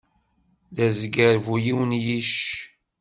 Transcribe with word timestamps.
D 0.75 0.77
azger 0.85 1.35
bu 1.45 1.55
yiwen 1.65 1.91
yicc. 2.03 2.39